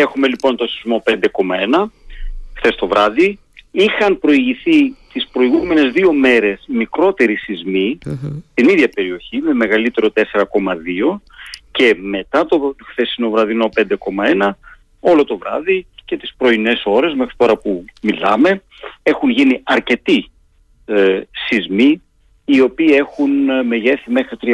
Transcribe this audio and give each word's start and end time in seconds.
Έχουμε 0.00 0.26
λοιπόν 0.28 0.56
το 0.56 0.66
σεισμό 0.66 1.02
5,1 1.06 1.86
χθες 2.54 2.74
το 2.74 2.86
βράδυ. 2.86 3.38
Είχαν 3.70 4.18
προηγηθεί 4.18 4.96
τις 5.12 5.28
προηγούμενες 5.32 5.92
δύο 5.92 6.12
μέρες 6.12 6.64
μικρότεροι 6.68 7.36
σεισμοί 7.36 7.98
στην 8.50 8.68
ίδια 8.68 8.88
περιοχή 8.88 9.38
με 9.38 9.52
μεγαλύτερο 9.52 10.08
4,2 10.14 11.20
και 11.70 11.96
μετά 12.00 12.46
το 12.46 12.74
χθεσινό 12.90 13.30
βραδινό 13.30 13.68
5,1 14.38 14.50
όλο 15.00 15.24
το 15.24 15.38
βράδυ 15.38 15.86
και 16.04 16.16
τις 16.16 16.34
πρωινές 16.36 16.82
ώρες 16.84 17.14
μέχρι 17.14 17.34
τώρα 17.36 17.56
που 17.56 17.84
μιλάμε 18.02 18.62
έχουν 19.02 19.30
γίνει 19.30 19.60
αρκετοί 19.64 20.30
ε, 20.84 21.20
σεισμοί 21.48 22.02
οι 22.44 22.60
οποίοι 22.60 22.88
έχουν 22.90 23.48
ε, 23.48 23.62
μεγέθη 23.62 24.10
μέχρι 24.10 24.36
3,9. 24.42 24.52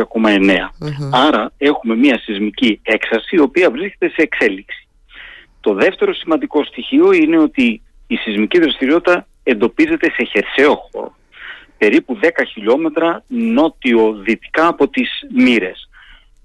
Άρα 1.12 1.52
έχουμε 1.58 1.96
μια 1.96 2.18
σεισμική 2.18 2.80
έξαρση 2.82 3.36
η 3.36 3.40
οποία 3.40 3.70
βρίσκεται 3.70 4.08
σε 4.08 4.22
εξέλιξη. 4.22 4.86
Το 5.62 5.74
δεύτερο 5.74 6.14
σημαντικό 6.14 6.64
στοιχείο 6.64 7.12
είναι 7.12 7.38
ότι 7.38 7.82
η 8.06 8.16
σεισμική 8.16 8.58
δραστηριότητα 8.58 9.26
εντοπίζεται 9.42 10.10
σε 10.10 10.24
χερσαίο 10.24 10.74
χώρο, 10.74 11.16
περίπου 11.78 12.18
10 12.22 12.28
χιλιόμετρα 12.52 13.24
νότιο-δυτικά 13.28 14.66
από 14.66 14.88
τις 14.88 15.10
Μύρες. 15.34 15.88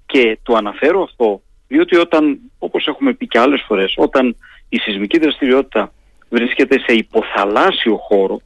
Και 0.06 0.38
το 0.42 0.54
αναφέρω 0.54 1.02
αυτό 1.02 1.42
διότι 1.68 1.96
όταν, 1.96 2.38
όπως 2.58 2.86
έχουμε 2.86 3.12
πει 3.12 3.26
και 3.26 3.38
άλλες 3.38 3.64
φορές, 3.66 3.94
όταν 3.96 4.36
η 4.68 4.78
σεισμική 4.78 5.18
δραστηριότητα 5.18 5.92
βρίσκεται 6.28 6.78
σε 6.78 6.92
υποθαλάσσιο 6.92 7.96
χώρο, 7.96 8.40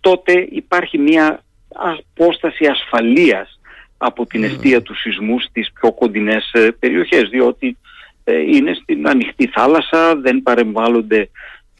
τότε 0.00 0.46
υπάρχει 0.50 0.98
μια 0.98 1.42
απόσταση 1.72 2.66
ασφαλείας 2.66 3.60
από 3.98 4.26
την 4.26 4.44
αιστεία 4.44 4.82
του 4.82 4.94
σεισμού 4.96 5.40
στις 5.40 5.72
πιο 5.72 5.92
κοντινές 5.92 6.50
ε, 6.52 6.70
περιοχές, 6.78 7.28
διότι 7.28 7.66
ε, 7.66 7.76
είναι 8.24 8.74
στην 8.74 9.08
ανοιχτή 9.08 9.46
θάλασσα, 9.46 10.16
δεν 10.16 10.42
παρεμβάλλονται 10.42 11.30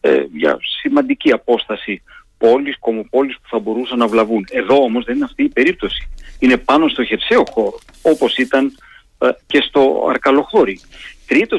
ε, 0.00 0.24
για 0.32 0.58
σημαντική 0.80 1.32
απόσταση 1.32 2.02
πόλεις, 2.38 2.78
κομοπόλεις 2.78 3.34
που 3.34 3.48
θα 3.48 3.58
μπορούσαν 3.58 3.98
να 3.98 4.06
βλαβούν. 4.06 4.46
Εδώ 4.50 4.82
όμως 4.82 5.04
δεν 5.04 5.16
είναι 5.16 5.24
αυτή 5.24 5.42
η 5.42 5.48
περίπτωση. 5.48 6.08
Είναι 6.38 6.56
πάνω 6.56 6.88
στο 6.88 7.04
χερσαίο 7.04 7.42
χώρο, 7.50 7.78
όπως 8.02 8.36
ήταν 8.36 8.72
ε, 9.18 9.28
και 9.46 9.60
στο 9.60 10.06
αρκαλοχώρι. 10.08 10.80
Τρίτο 11.26 11.58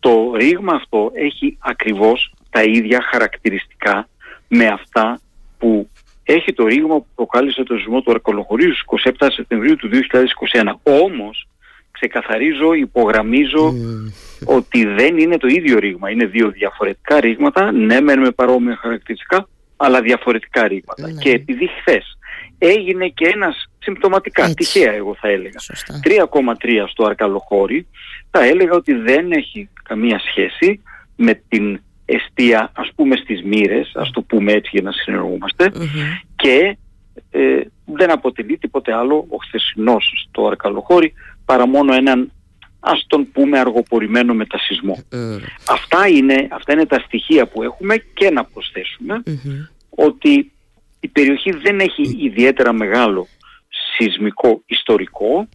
το 0.00 0.32
ρήγμα 0.34 0.74
αυτό 0.74 1.10
έχει 1.14 1.56
ακριβώς 1.60 2.34
τα 2.50 2.62
ίδια 2.62 3.02
χαρακτηριστικά 3.10 4.08
με 4.48 4.66
αυτά 4.66 5.20
που 5.58 5.88
έχει 6.22 6.52
το 6.52 6.66
ρήγμα 6.66 6.94
που 6.94 7.06
προκάλεσε 7.14 7.62
το 7.62 7.76
σεισμό 7.76 8.00
του 8.00 8.10
αρκαλοχωρίου 8.10 8.74
στις 8.74 9.14
27 9.18 9.26
Σεπτεμβρίου 9.32 9.76
του 9.76 9.90
2021. 10.52 10.72
Όμως 10.82 11.48
ξεκαθαρίζω, 12.02 12.72
υπογραμμίζω 12.72 13.74
ότι 14.44 14.84
δεν 14.86 15.18
είναι 15.18 15.36
το 15.36 15.46
ίδιο 15.46 15.78
ρήγμα. 15.78 16.10
Είναι 16.10 16.26
δύο 16.26 16.50
διαφορετικά 16.50 17.20
ρήγματα, 17.20 17.72
ναι 17.72 18.00
με 18.00 18.30
παρόμοια 18.30 18.76
χαρακτηριστικά, 18.76 19.48
αλλά 19.76 20.00
διαφορετικά 20.00 20.68
ρήγματα. 20.68 21.06
Ναι. 21.08 21.20
Και 21.20 21.30
επειδή 21.30 21.66
χθες 21.80 22.18
έγινε 22.58 23.08
και 23.08 23.26
ένας 23.34 23.70
συμπτωματικά, 23.78 24.42
Έτσι. 24.42 24.54
τυχαία 24.54 24.92
εγώ 24.92 25.16
θα 25.20 25.28
έλεγα, 25.28 25.58
3,3 26.02 26.88
στο 26.88 27.04
Αρκαλοχώρι, 27.04 27.86
θα 28.30 28.44
έλεγα 28.44 28.72
ότι 28.72 28.92
δεν 28.92 29.32
έχει 29.32 29.68
καμία 29.82 30.18
σχέση 30.18 30.82
με 31.16 31.42
την 31.48 31.80
εστία 32.04 32.72
ας 32.74 32.90
πούμε 32.94 33.16
στις 33.16 33.42
μοίρες, 33.42 33.92
ας 33.94 34.10
το 34.10 34.22
πούμε 34.22 34.52
έτσι 34.52 34.70
για 34.72 34.82
να 34.82 34.92
συνεργούμαστε 34.92 35.72
και 36.36 36.76
ε, 37.30 37.60
δεν 37.96 38.10
αποτελεί 38.10 38.58
τίποτε 38.58 38.92
άλλο 38.94 39.26
ο 39.28 39.36
χθεσινός 39.36 40.26
στο 40.28 40.46
Αρκαλοχώρι 40.46 41.12
παρά 41.44 41.66
μόνο 41.66 41.94
έναν 41.94 42.32
ας 42.80 43.04
τον 43.06 43.32
πούμε 43.32 43.58
αργοπορημένο 43.58 44.34
μετασυσμό. 44.34 44.98
Αυτά, 45.68 46.08
είναι, 46.08 46.48
αυτά 46.50 46.72
είναι 46.72 46.86
τα 46.86 46.98
στοιχεία 46.98 47.46
που 47.46 47.62
έχουμε 47.62 47.96
και 48.14 48.30
να 48.30 48.44
προσθεσουμε 48.44 49.22
ότι 49.88 50.52
η 51.00 51.08
περιοχή 51.08 51.50
δεν 51.50 51.80
έχει 51.80 52.16
ιδιαίτερα 52.20 52.72
μεγάλο 52.72 53.28
σεισμικό 53.96 54.62
ιστορικό, 54.66 55.48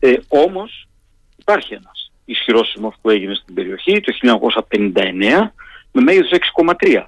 ε, 0.00 0.12
όμως 0.28 0.88
υπάρχει 1.36 1.74
ένας 1.74 2.12
ισχυρός 2.24 2.68
σεισμός 2.68 2.94
που 3.00 3.10
έγινε 3.10 3.34
στην 3.34 3.54
περιοχή 3.54 4.00
το 4.00 4.12
1959 4.12 5.52
με 5.92 6.02
μέγεθος 6.02 6.30
6,3 6.30 7.06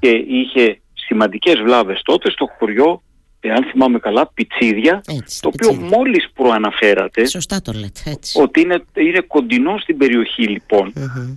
και 0.00 0.08
είχε 0.08 0.80
σημαντικές 0.94 1.60
βλάβες 1.60 2.00
τότε 2.02 2.30
στο 2.30 2.46
χωριό 2.58 3.02
εάν 3.44 3.64
θυμάμαι 3.64 3.98
καλά, 3.98 4.26
πιτσίδια, 4.34 5.02
το 5.40 5.50
οποίο 5.54 5.74
μόλις 5.74 6.30
προαναφέρατε, 6.34 7.26
Σωστά 7.26 7.62
το 7.62 7.72
λέτε, 7.72 8.00
έτσι. 8.04 8.40
ότι 8.40 8.60
είναι, 8.60 8.84
είναι 8.94 9.20
κοντινό 9.20 9.78
στην 9.78 9.96
περιοχή 9.96 10.42
λοιπόν. 10.42 10.92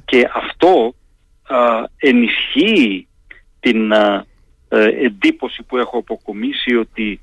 Και 0.05 0.29
αυτό 0.33 0.95
α, 1.43 1.57
ενισχύει 1.97 3.07
την 3.59 3.93
α, 3.93 4.25
ε, 4.69 4.85
εντύπωση 4.85 5.63
που 5.63 5.77
έχω 5.77 5.97
αποκομίσει 5.97 6.75
ότι 6.75 7.19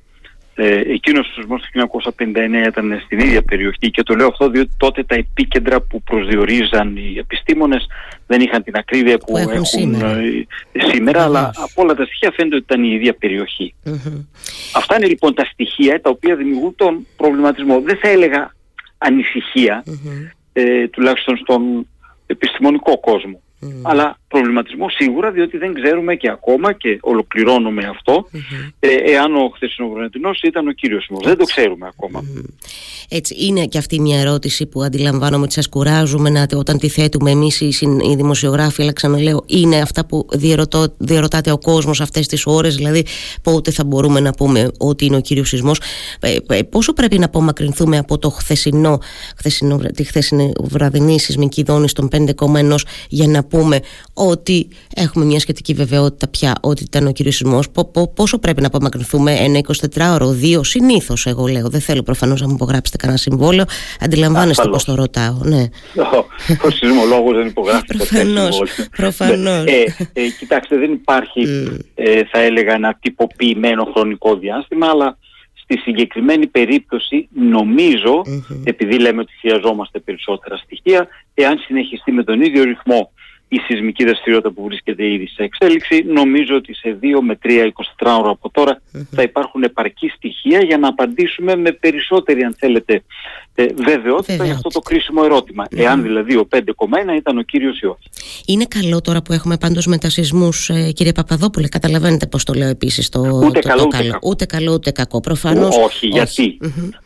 ε, 0.55 0.81
εκείνος 0.93 1.29
ο 1.29 1.33
σεισμός 1.33 1.63
του 1.63 1.91
1959 2.19 2.67
ήταν 2.67 3.01
στην 3.05 3.19
ίδια 3.19 3.43
περιοχή 3.43 3.91
και 3.91 4.03
το 4.03 4.15
λέω 4.15 4.27
αυτό 4.27 4.49
διότι 4.49 4.71
τότε 4.77 5.05
τα 5.05 5.15
επίκεντρα 5.15 5.81
που 5.81 6.03
προσδιορίζαν 6.03 6.97
οι 6.97 7.15
επιστήμονες 7.19 7.87
δεν 8.27 8.41
είχαν 8.41 8.63
την 8.63 8.77
ακρίβεια 8.77 9.19
που, 9.19 9.37
έχουν, 9.37 9.65
σήμερα, 9.65 10.11
ε, 10.11 10.47
σήμερα 10.93 11.23
αλλά 11.23 11.51
από 11.55 11.83
όλα 11.83 11.95
τα 11.95 12.05
στοιχεία 12.05 12.33
φαίνεται 12.37 12.57
ότι 12.57 12.65
ήταν 12.69 12.85
η 12.85 12.95
ίδια 12.95 13.17
Αυτά 14.75 14.97
είναι 14.97 15.07
λοιπόν 15.07 15.35
τα 15.35 15.45
στοιχεία 15.45 16.01
τα 16.01 16.11
οποία 16.11 16.37
δημιουργούν 16.37 16.75
τον 16.75 17.07
προβληματισμό. 17.17 17.81
Δεν 17.81 17.99
θα 18.03 18.09
έλεγα 18.09 18.55
ε, 20.53 20.89
τουλάχιστον 20.89 21.37
στον 21.37 21.87
επιστημονικό 22.27 23.01
κόσμο. 23.01 23.41
Mm. 23.63 23.67
Αλλά 23.83 24.19
προβληματισμό 24.33 24.89
σίγουρα 24.89 25.31
διότι 25.31 25.57
δεν 25.59 25.75
ξέρουμε 25.75 26.15
και 26.15 26.31
ακόμα 26.31 26.73
και 26.73 26.99
ολοκληρώνω 27.01 27.71
με 27.71 27.85
αυτό 27.87 28.29
ε, 28.81 28.89
εάν 29.13 29.37
ο 29.37 29.51
χθεσινοβρονετινός 29.55 30.41
ήταν 30.43 30.69
ο 30.69 30.73
κύριος 30.73 31.07
μου. 31.11 31.19
Δεν 31.23 31.37
το 31.37 31.45
ξέρουμε 31.45 31.87
ακόμα. 31.87 32.25
Έτσι 33.09 33.35
είναι 33.39 33.67
και 33.67 33.79
αυτή 33.79 34.01
μια 34.01 34.21
ερώτηση 34.21 34.67
που 34.67 34.83
αντιλαμβάνομαι 34.83 35.45
ότι 35.45 35.53
σας 35.53 35.69
κουράζουμε 35.69 36.31
να, 36.31 36.47
όταν 36.57 36.79
τη 36.79 36.89
θέτουμε 36.89 37.31
εμείς 37.31 37.61
οι, 37.61 37.67
οι 38.11 38.15
δημοσιογράφοι 38.17 38.83
αλλά 38.83 38.93
ξαναλέω 38.93 39.45
είναι 39.47 39.81
αυτά 39.81 40.07
που 40.07 40.27
διερωτώ, 40.33 40.95
διερωτάται 40.99 41.51
ο 41.51 41.59
κόσμος 41.59 42.01
αυτές 42.01 42.27
τις 42.27 42.47
ώρες 42.47 42.77
δηλαδή 42.77 43.07
πότε 43.43 43.71
θα 43.71 43.85
μπορούμε 43.85 44.21
να 44.21 44.31
πούμε 44.31 44.71
ότι 44.79 45.05
είναι 45.05 45.17
ο 45.17 45.21
κύριος 45.21 45.49
σεισμός. 45.49 45.81
Ε, 46.21 46.37
ε, 46.49 46.63
πόσο 46.63 46.93
πρέπει 46.93 47.19
να 47.19 47.25
απομακρυνθούμε 47.25 47.99
από 47.99 48.19
το 48.19 48.31
χθεσινό, 48.31 48.99
χθεσινό 49.37 49.77
τη 49.77 50.05
χθεσινή 50.05 50.53
βραδινή 50.61 51.21
σεισμική 51.21 51.63
δόνηση 51.63 51.95
των 51.95 52.09
5,1 52.13 52.77
για 53.09 53.27
να 53.27 53.45
πούμε 53.45 53.81
ότι 54.15 54.69
έχουμε 54.95 55.25
μια 55.25 55.41
σχετική 55.41 55.75
βεβαιότητα 55.75 56.29
πια 56.29 56.55
ότι 56.61 56.83
ήταν 56.83 57.07
ο 57.07 57.13
κύριος 57.13 57.35
σεισμό. 57.35 57.61
Πόσο 58.15 58.39
πρέπει 58.39 58.61
να 58.61 58.67
απομακρυνθούμε, 58.67 59.33
ένα 59.33 59.61
24ωρο, 59.95 60.27
δύο, 60.31 60.63
συνήθως, 60.63 61.27
εγώ 61.27 61.47
λέω. 61.47 61.69
Δεν 61.69 61.81
θέλω 61.81 62.03
προφανώς 62.03 62.41
να 62.41 62.49
μου 62.49 62.55
υπογράψετε 62.55 62.97
κανένα 62.97 63.19
συμβόλαιο. 63.19 63.65
Αντιλαμβάνεστε 64.01 64.69
πώς 64.69 64.85
το 64.85 64.95
ρωτάω. 64.95 65.39
Ναι. 65.43 65.69
Ο 66.67 66.71
σεισμολόγος 66.71 67.37
δεν 67.37 67.47
υπογράφει 67.47 67.87
Προφανώς. 67.87 68.63
Προφανώς. 68.97 69.65
Ε, 69.67 69.97
ε, 70.13 70.29
κοιτάξτε, 70.39 70.77
δεν 70.77 70.93
υπάρχει, 70.93 71.43
ε, 71.95 72.25
θα 72.25 72.39
έλεγα, 72.39 72.73
ένα 72.73 72.99
τυποποιημένο 73.01 73.85
χρονικό 73.95 74.37
διάστημα, 74.37 74.87
αλλά 74.87 75.19
στη 75.63 75.79
συγκεκριμένη 75.79 76.47
περίπτωση 76.47 77.29
επειδή 78.65 78.99
λέμε 78.99 79.21
ότι 79.21 79.33
χρειαζόμαστε 79.41 79.99
περισσότερα 79.99 80.57
στοιχεία, 80.57 81.09
εάν 81.35 81.59
συνεχιστεί 81.59 82.13
με 82.13 82.25
τον 82.25 82.41
ίδιο 82.41 82.65
ρυθμό 82.65 83.11
η 83.53 83.59
σεισμική 83.67 84.05
δραστηριότητα 84.05 84.51
που 84.51 84.63
βρίσκεται 84.63 85.07
ήδη 85.13 85.27
σε 85.27 85.43
εξέλιξη. 85.43 86.05
Νομίζω 86.07 86.55
ότι 86.57 86.75
σε 86.75 86.99
2 87.03 87.05
με 87.23 87.39
3, 87.43 87.49
24 88.01 88.19
ώρα 88.21 88.31
από 88.31 88.51
τώρα 88.51 88.81
θα 89.11 89.23
υπάρχουν 89.23 89.63
επαρκή 89.63 90.09
στοιχεία 90.09 90.63
για 90.63 90.79
να 90.79 90.89
απαντήσουμε 90.89 91.57
με 91.57 91.73
περισσότερη, 91.73 92.43
αν 92.43 92.55
θέλετε, 92.59 93.03
ε, 93.55 93.67
βεβαιότητα 93.75 94.45
για 94.45 94.53
αυτό 94.53 94.69
το 94.69 94.81
κρίσιμο 94.81 95.21
ερώτημα. 95.25 95.65
Εάν 95.71 96.03
δηλαδή 96.03 96.37
ο 96.37 96.49
5,1 96.51 96.61
ήταν 97.17 97.39
ο 97.39 97.43
κύριος 97.43 97.81
ή 97.81 97.97
Είναι 98.47 98.65
καλό 98.65 99.01
τώρα 99.01 99.23
που 99.23 99.33
έχουμε 99.33 99.57
πάντως 99.57 99.87
μετασυσμούς, 99.87 100.69
ε, 100.69 100.91
κύριε 100.93 101.13
Παπαδόπουλε, 101.13 101.69
καταλαβαίνετε 101.69 102.27
πώς 102.27 102.45
το 102.45 102.53
λέω 102.53 102.69
επίσης 102.69 103.09
το, 103.09 103.21
ούτε 103.21 103.61
το, 103.61 103.69
καλό, 103.69 103.83
το 103.83 103.89
καλό. 103.89 104.19
Ούτε 104.23 104.45
καλό 104.47 104.73
ούτε 104.73 104.91
κακό, 104.91 105.21
προφανώς. 105.21 105.77
Όχι, 105.77 106.07
γιατί; 106.07 106.59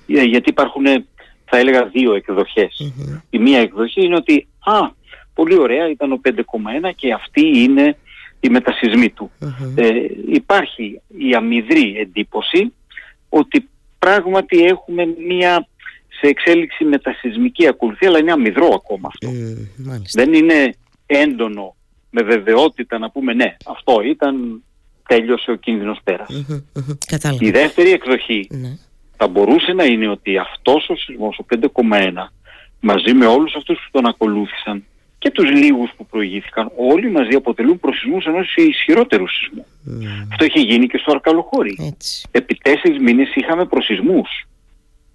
Ε, 0.07 0.23
γιατί 0.23 0.51
υπάρχουν, 0.51 0.85
θα 1.45 1.59
έλεγα, 1.59 1.85
δύο 1.85 2.15
εκδοχές. 2.15 2.93
Η 3.31 3.39
μία 3.39 3.59
εκδοχή 3.59 4.05
είναι 4.05 4.17
ότι, 4.17 4.47
α, 4.59 5.05
πολύ 5.37 5.59
ωραία, 5.59 5.91
ήταν 5.91 6.13
ο 6.13 6.21
5,1 6.25 6.33
και 6.97 7.13
αυτή 7.13 7.47
είναι 7.59 7.97
η 8.41 8.49
μετασυσμή 8.49 9.11
του. 9.11 9.31
Ε, 9.75 9.91
υπάρχει 10.33 11.01
η 11.19 11.35
αμυδρή 11.35 11.97
εντύπωση 11.99 12.73
ότι 13.29 13.69
πράγματι 13.99 14.65
έχουμε 14.65 15.05
μία 15.29 15.67
σε 16.21 16.27
εξέλιξη 16.27 16.85
μετασυσμική 16.85 17.67
ακολουθία, 17.67 18.09
αλλά 18.09 18.19
είναι 18.19 18.33
αμυδρό 18.33 18.71
ακόμα 18.75 19.09
αυτό. 19.13 19.29
Δεν 20.13 20.33
είναι 20.33 20.75
έντονο 21.07 21.77
με 22.11 22.23
βεβαιότητα 22.23 22.99
να 22.99 23.11
πούμε 23.11 23.33
ναι, 23.33 23.57
αυτό 23.67 24.01
ήταν, 24.01 24.63
τέλειωσε 25.09 25.51
ο 25.51 25.55
κίνδυνος 25.55 25.99
Η 27.39 27.51
δεύτερη 27.51 27.91
εκδοχή 27.91 28.47
ναι. 28.51 28.79
θα 29.17 29.29
μπορούσε 29.29 29.73
να 29.73 29.85
είναι 29.85 30.09
ότι 30.09 30.39
αυτός 30.39 30.89
ο 30.89 30.97
σεισμός, 30.97 31.39
ο 31.39 31.45
5,1, 31.55 32.13
μαζί 32.81 33.13
με 33.13 33.27
όλους 33.27 33.55
αυτούς 33.55 33.77
που 33.77 33.91
τον 33.91 34.07
ακολούθησαν, 34.07 34.85
και 35.27 35.33
τους 35.33 35.51
λίγους 35.51 35.91
που 35.97 36.07
προηγήθηκαν, 36.07 36.73
όλοι 36.77 37.11
μαζί 37.11 37.35
αποτελούν 37.35 37.81
προσυσμούς 37.81 38.25
ενός 38.25 38.55
ισχυρότερου 38.57 39.25
σεισμού. 39.29 39.67
Mm. 39.89 40.27
Αυτό 40.31 40.45
έχει 40.45 40.61
γίνει 40.61 40.87
και 40.87 40.99
στο 40.99 41.13
Αρκαλοχώρι. 41.13 41.95
Επί 42.31 42.55
τέσσερις 42.55 42.99
μήνες 42.99 43.35
είχαμε 43.35 43.65
προσυσμούς. 43.67 44.47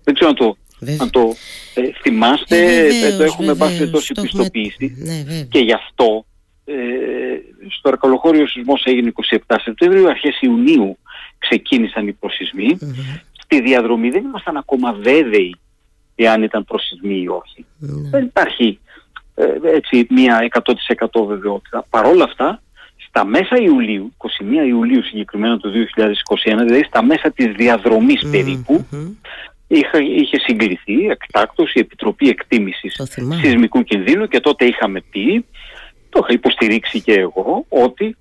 Δεν 0.04 0.14
ξέρω 0.14 0.30
αν 0.30 0.36
το, 0.36 0.58
αν 0.98 1.10
το 1.10 1.36
ε, 1.74 1.82
θυμάστε, 2.02 2.58
ε, 2.58 2.88
βεβαίως, 2.88 3.18
το 3.18 3.24
έχουμε 3.24 3.54
βάσει 3.54 3.90
τόση 3.90 4.14
πιστοποίηση. 4.22 4.96
Ναι, 4.98 5.44
και 5.50 5.60
γι' 5.60 5.74
αυτό 5.74 6.26
ε, 6.66 6.74
στο 7.78 7.90
Αρκαλοχώρι 7.90 8.42
ο 8.42 8.48
σεισμός 8.48 8.84
έγινε 8.86 9.12
27 9.48 9.56
Σεπτεμβρίου, 9.64 10.10
αρχές 10.10 10.42
Ιουνίου 10.42 10.98
ξεκίνησαν 11.38 12.08
οι 12.08 12.14
προσυσμοί. 12.14 12.78
Στη 13.44 13.62
διαδρομή 13.62 14.10
δεν 14.10 14.24
ήμασταν 14.24 14.58
ακόμα 14.58 14.94
βέβαιοι 14.94 15.56
εάν 16.16 16.44
ήταν 16.44 16.66
προσυσμοί 16.66 17.22
ή 17.22 17.28
όχι. 17.28 17.66
Ναι. 17.78 18.10
Δεν 18.10 18.24
υπάρχει 18.24 18.80
ε, 19.36 19.46
έτσι 19.64 20.08
μια 20.10 20.48
100% 21.10 21.26
βεβαιότητα. 21.28 21.86
Παρ' 21.90 22.06
όλα 22.06 22.24
αυτά, 22.24 22.62
στα 23.08 23.26
μέσα 23.26 23.58
Ιουλίου, 23.58 24.14
21 24.18 24.68
Ιουλίου 24.68 25.04
συγκεκριμένα 25.04 25.58
του 25.58 25.72
2021, 25.72 26.64
δηλαδή 26.66 26.84
στα 26.84 27.04
μέσα 27.04 27.32
της 27.32 27.52
διαδρομης 27.56 28.30
περίπου, 28.32 28.86
είχε, 29.68 30.04
είχε 30.04 30.40
συγκληθεί 30.40 31.08
εκτάκτως 31.10 31.74
η 31.74 31.80
Επιτροπή 31.80 32.30
Εκτίμησης 32.30 33.02
Σεισμικού 33.42 33.84
Κινδύνου 33.84 34.28
και 34.28 34.40
τότε 34.40 34.66
είχαμε 34.66 35.02
πει, 35.02 35.46
το 36.10 36.20
είχα 36.24 36.34
υποστηρίξει 36.34 37.02
και 37.02 37.14
εγώ, 37.14 37.66
ότι 37.70 38.16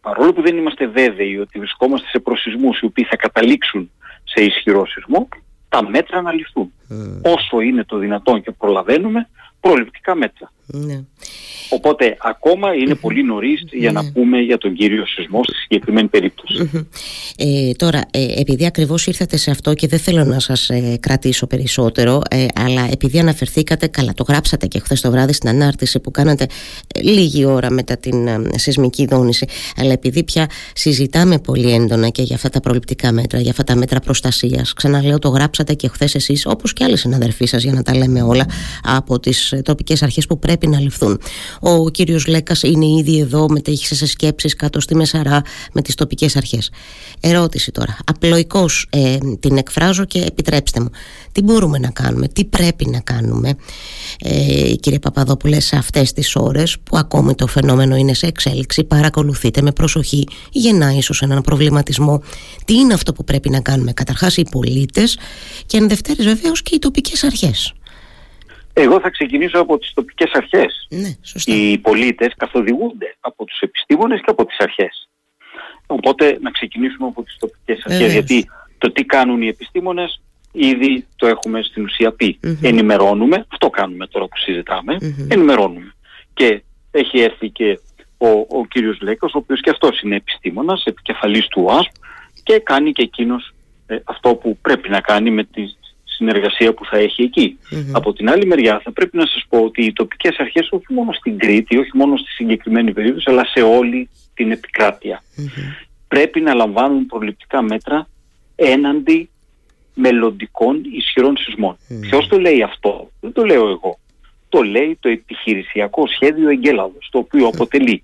παρόλο 0.00 0.32
που 0.32 0.42
δεν 0.42 0.56
είμαστε 0.56 0.86
βέβαιοι 0.86 1.38
ότι 1.38 1.58
βρισκόμαστε 1.58 2.06
σε 2.08 2.18
προσυσμούς 2.18 2.80
οι 2.80 2.84
οποίοι 2.84 3.04
θα 3.04 3.16
καταλήξουν 3.16 3.90
σε 4.24 4.44
ισχυρό 4.44 4.86
σεισμό, 4.86 5.28
τα 5.68 5.88
μέτρα 5.88 6.22
να 6.22 6.32
ληφθούν. 6.32 6.72
Όσο 7.22 7.60
είναι 7.60 7.84
το 7.84 7.98
δυνατόν 7.98 8.42
και 8.42 8.50
προλαβαίνουμε, 8.50 9.28
προληπτικά 9.60 10.14
μέτρα. 10.14 10.50
Ναι. 10.66 11.00
Οπότε 11.70 12.16
ακόμα 12.20 12.68
πολύ 13.00 13.24
νωρίς 13.24 13.64
για 13.72 13.92
να 13.92 14.02
ναι. 14.02 14.10
πούμε 14.10 14.38
για 14.38 14.58
τον 14.58 14.74
κύριο 14.74 15.06
σεισμό 15.06 15.40
στη 15.44 15.54
συγκεκριμένη 15.54 16.08
Ε, 17.36 17.72
τώρα, 17.72 18.00
ε, 18.10 18.40
επειδή 18.40 18.66
ακριβώς 18.66 19.06
ήρθατε 19.06 19.36
σε 19.36 19.50
αυτό 19.50 19.74
και 19.74 19.86
δεν 19.86 19.98
θέλω 19.98 20.24
να 20.24 20.40
σας 20.40 20.70
ε, 20.70 20.96
κρατήσω 21.00 21.46
περισσότερο, 21.46 22.20
ε, 22.30 22.46
αλλά 22.54 22.88
επειδή 22.90 23.18
αναφερθήκατε, 23.18 23.86
καλά 23.86 24.14
το 24.14 24.24
γράψατε 24.28 24.66
και 24.66 24.78
χθες 24.78 25.00
το 25.00 25.10
βράδυ 25.10 25.32
στην 25.32 25.48
ανάρτηση 25.48 26.00
που 26.00 26.10
κάνατε 26.10 26.46
λίγη 27.02 27.44
ώρα 27.44 27.70
μετά 27.70 27.96
την 27.96 28.28
σεισμική 28.54 29.06
δόνηση, 29.06 29.46
αλλά 29.76 29.92
επειδή 29.92 30.24
πια 30.24 30.50
συζητάμε 30.74 31.38
πολύ 31.38 31.72
έντονα 31.72 32.08
και 32.08 32.22
για 32.22 32.36
αυτά 32.36 32.48
τα 32.48 32.60
προληπτικά 32.60 33.12
μέτρα, 33.12 33.40
για 33.40 33.50
αυτά 33.50 33.64
τα 33.64 33.76
μέτρα 33.76 34.00
προστασίας, 34.00 34.72
ξαναλέω 34.72 35.18
το 35.18 35.28
γράψατε 35.28 35.74
και 35.74 35.88
χθες 35.88 36.14
εσείς, 36.14 36.46
όπως 36.46 36.72
και 36.72 36.84
άλλοι 36.84 36.96
συναδελφοί 36.96 37.46
σας 37.46 37.62
για 37.62 37.72
να 37.72 37.82
τα 37.82 37.96
λέμε 37.96 38.22
όλα, 38.22 38.46
από 38.82 39.20
τις 39.20 39.54
τοπικές 39.62 40.02
αρχές 40.02 40.26
που 40.26 40.38
πρέπει 40.38 40.55
πρέπει 40.56 40.74
να 40.74 40.80
ληφθούν. 40.80 41.20
Ο 41.60 41.90
κύριος 41.90 42.26
Λέκας 42.26 42.62
είναι 42.62 42.86
ήδη 42.86 43.18
εδώ, 43.18 43.48
μετέχει 43.48 43.94
σε 43.94 44.06
σκέψεις 44.06 44.56
κάτω 44.56 44.80
στη 44.80 44.94
Μεσαρά 44.94 45.42
με 45.72 45.82
τις 45.82 45.94
τοπικές 45.94 46.36
αρχές. 46.36 46.70
Ερώτηση 47.20 47.70
τώρα, 47.70 47.96
απλοϊκώς 48.04 48.86
ε, 48.90 49.18
την 49.40 49.56
εκφράζω 49.56 50.04
και 50.04 50.18
επιτρέψτε 50.18 50.80
μου. 50.80 50.90
Τι 51.32 51.42
μπορούμε 51.42 51.78
να 51.78 51.90
κάνουμε, 51.90 52.28
τι 52.28 52.44
πρέπει 52.44 52.88
να 52.88 53.00
κάνουμε 53.00 53.54
ε, 54.20 54.74
κύριε 54.80 54.98
Παπαδόπουλε 54.98 55.60
σε 55.60 55.76
αυτές 55.76 56.12
τις 56.12 56.36
ώρες 56.36 56.76
που 56.82 56.96
ακόμη 56.96 57.34
το 57.34 57.46
φαινόμενο 57.46 57.96
είναι 57.96 58.14
σε 58.14 58.26
εξέλιξη, 58.26 58.84
παρακολουθείτε 58.84 59.62
με 59.62 59.72
προσοχή, 59.72 60.26
γεννά 60.50 60.92
ίσως 60.92 61.22
έναν 61.22 61.42
προβληματισμό. 61.42 62.22
Τι 62.64 62.74
είναι 62.74 62.94
αυτό 62.94 63.12
που 63.12 63.24
πρέπει 63.24 63.50
να 63.50 63.60
κάνουμε 63.60 63.92
καταρχάς 63.92 64.36
οι 64.36 64.42
πολίτες 64.50 65.18
και 65.66 65.76
εν 65.76 65.88
δευτέρης 65.88 66.24
βεβαίως 66.24 66.62
και 66.62 66.74
οι 66.74 66.78
τοπικές 66.78 67.24
αρχές. 67.24 67.74
Εγώ 68.78 69.00
θα 69.00 69.10
ξεκινήσω 69.10 69.58
από 69.60 69.78
τις 69.78 69.92
τοπικές 69.94 70.30
αρχές. 70.32 70.86
Ναι, 70.90 71.16
σωστά. 71.22 71.54
Οι 71.54 71.78
πολίτες 71.78 72.34
καθοδηγούνται 72.36 73.16
από 73.20 73.44
τους 73.44 73.60
επιστήμονες 73.60 74.20
και 74.20 74.30
από 74.30 74.46
τις 74.46 74.58
αρχές. 74.58 75.08
Οπότε 75.86 76.38
να 76.40 76.50
ξεκινήσουμε 76.50 77.06
από 77.06 77.22
τις 77.22 77.36
τοπικές 77.38 77.84
αρχές, 77.84 78.12
γιατί 78.12 78.50
το 78.78 78.92
τι 78.92 79.04
κάνουν 79.04 79.42
οι 79.42 79.48
επιστήμονες 79.48 80.22
ήδη 80.52 81.06
το 81.16 81.26
έχουμε 81.26 81.62
στην 81.62 81.84
ουσία 81.84 82.12
πει. 82.12 82.38
Ενημερώνουμε, 82.62 83.46
αυτό 83.52 83.70
κάνουμε 83.70 84.06
τώρα 84.06 84.26
που 84.26 84.36
συζητάμε, 84.36 84.96
ενημερώνουμε. 85.28 85.94
Και 86.34 86.62
έχει 86.90 87.20
έρθει 87.20 87.50
και 87.50 87.80
ο, 88.18 88.28
ο 88.28 88.66
κύριος 88.68 89.00
Λέκος, 89.00 89.34
ο 89.34 89.38
οποίος 89.38 89.60
και 89.60 89.70
αυτός 89.70 90.00
είναι 90.00 90.16
επιστήμονας, 90.16 90.84
επικεφαλής 90.84 91.46
του 91.46 91.64
ΟΑΣΠ 91.66 91.90
και 92.42 92.58
κάνει 92.58 92.92
και 92.92 93.02
εκείνος 93.02 93.54
ε, 93.86 93.96
αυτό 94.04 94.34
που 94.34 94.58
πρέπει 94.62 94.88
να 94.88 95.00
κάνει 95.00 95.30
με 95.30 95.44
τις 95.44 95.78
συνεργασία 96.16 96.74
που 96.74 96.84
θα 96.84 96.96
έχει 96.96 97.58
Από 97.92 98.12
την 98.12 98.30
άλλη 98.30 98.46
μεριά 98.46 98.80
θα 98.84 98.92
πρέπει 98.92 99.16
να 99.16 99.26
σας 99.26 99.44
πω 99.48 99.58
ότι 99.58 99.84
οι 99.84 99.92
τοπικές 99.92 100.36
αρχές 100.38 100.68
όχι 100.70 100.92
μόνο 100.92 101.12
στην 101.12 101.38
Κρήτη, 101.38 101.78
όχι 101.78 101.90
μόνο 101.94 102.16
στη 102.16 102.30
συγκεκριμένη 102.30 102.92
περίπτωση, 102.92 103.30
αλλά 103.30 103.44
σε 103.44 103.62
όλη 103.62 104.08
την 104.34 104.50
επικράτεια 104.50 105.22
πρέπει 106.08 106.40
να 106.40 106.54
λαμβάνουν 106.54 107.06
προληπτικά 107.06 107.62
μέτρα 107.62 108.08
έναντι 108.54 109.30
μελλοντικών 109.94 110.82
ισχυρών 110.92 111.36
σεισμών. 111.36 111.76
Ποιος 112.00 112.28
το 112.28 112.38
λέει 112.38 112.62
αυτό, 112.62 113.10
δεν 113.20 113.32
το 113.32 113.44
λέω 113.44 113.68
εγώ. 113.68 113.98
Το 114.48 114.62
λέει 114.62 114.98
το 115.00 115.08
επιχειρησιακό 115.08 116.06
σχέδιο 116.06 116.48
Εγκέλαδος, 116.48 117.08
το 117.10 117.18
οποίο 117.18 117.46
αποτελεί 117.46 118.02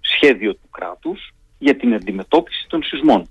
σχέδιο 0.00 0.52
του 0.54 0.68
κράτους 0.70 1.34
για 1.58 1.76
την 1.76 1.94
αντιμετώπιση 1.94 2.66
των 2.68 2.82
σεισμών 2.82 3.28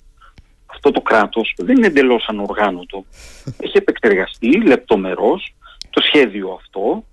αυτό 0.75 0.92
το 0.92 1.01
κράτος 1.01 1.54
δεν 1.57 1.77
είναι 1.77 1.88
εντελώς 1.88 2.25
ανοργάνωτο. 2.27 3.06
Έχει 3.60 3.77
επεξεργαστεί 3.77 4.62
λεπτομερώς 4.62 5.56
το 5.89 6.01
σχέδιο 6.01 6.60
αυτό, 6.62 7.06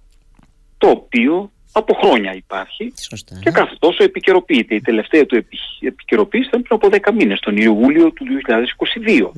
το 0.79 0.89
οποίο 0.89 1.51
από 1.73 1.95
χρόνια 1.95 2.35
υπάρχει 2.35 2.93
Σωστά. 3.09 3.39
και 3.43 3.51
κάθε 3.51 3.75
τόσο 3.79 4.05
επικαιροποιείται. 4.05 4.75
Η 4.75 4.81
τελευταία 4.81 5.27
του 5.27 5.47
επικαιροποίηση 5.81 6.49
ήταν 6.49 6.63
πριν 6.63 6.79
από 6.83 7.11
10 7.11 7.15
μήνες, 7.15 7.41
τον 7.41 7.57
Ιούλιο 7.57 8.11
του 8.13 8.25
2022. 8.25 9.31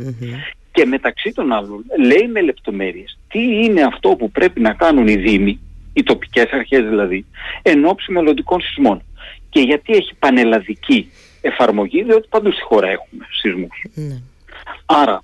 Και 0.73 0.85
μεταξύ 0.85 1.33
των 1.33 1.53
άλλων 1.53 1.85
λέει 1.99 2.29
με 2.29 2.41
λεπτομέρειες 2.41 3.19
τι 3.29 3.65
είναι 3.65 3.83
αυτό 3.83 4.09
που 4.09 4.31
πρέπει 4.31 4.61
να 4.61 4.73
κάνουν 4.73 5.09
οι 5.09 5.17
Δήμοι, 5.17 5.61
οι 5.93 6.03
τοπικές 6.03 6.51
αρχές 6.51 6.81
δηλαδή, 6.89 7.27
εν 7.63 7.85
ώψη 7.85 8.13
μελλοντικών 8.13 8.61
σεισμών. 8.61 9.03
Και 9.49 9.61
γιατί 9.61 9.93
έχει 9.93 10.15
πανελλαδική 10.19 11.11
εφαρμογή, 11.47 12.03
διότι 12.03 12.29
παντού 12.29 12.53
στη 12.53 12.63
χώρα 12.63 12.89
έχουμε 12.89 13.27
σεισμούς. 13.31 13.85
Ναι. 13.95 14.21
Άρα 14.87 15.23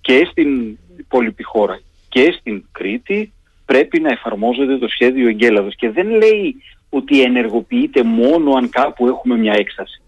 και 0.00 0.28
στην 0.30 0.78
υπόλοιπη 0.96 1.42
χώρα 1.42 1.80
και 2.08 2.36
στην 2.38 2.64
Κρήτη 2.72 3.32
πρέπει 3.64 4.00
να 4.00 4.08
εφαρμόζεται 4.08 4.78
το 4.78 4.88
σχέδιο 4.88 5.28
εγκέλαδος 5.28 5.74
και 5.76 5.90
δεν 5.90 6.10
λέει 6.10 6.56
ότι 6.88 7.22
ενεργοποιείται 7.22 8.02
μόνο 8.02 8.52
αν 8.52 8.68
κάπου 8.70 9.06
έχουμε 9.08 9.36
μια 9.36 9.52
έκσταση. 9.52 10.02